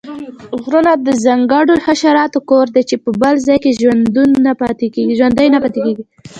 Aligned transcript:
غرونه 0.63 0.91
د 1.05 1.07
ځانګړو 1.25 1.73
حشراتو 1.85 2.39
کور 2.49 2.65
دی 2.75 2.83
چې 2.89 2.95
په 3.03 3.09
بل 3.21 3.35
ځاې 3.45 3.57
کې 3.63 3.71
ژوندي 3.79 5.47
نه 5.53 5.59
پاتیږي 5.63 6.03